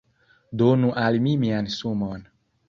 Donu 0.61 0.89
al 1.03 1.19
mi 1.27 1.35
mian 1.43 1.71
sumon 1.77 2.27